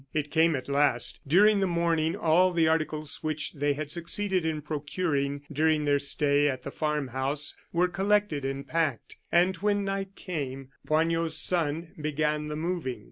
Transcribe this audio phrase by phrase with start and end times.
[0.15, 1.19] It came at last.
[1.27, 6.47] During the morning all the articles which they had succeeded in procuring during their stay
[6.49, 12.47] at the farm house were collected and packed; and when night came, Poignot's son began
[12.47, 12.99] the moving.